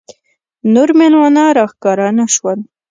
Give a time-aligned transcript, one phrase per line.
[0.73, 2.59] نور مېلمانه راښکاره نه شول.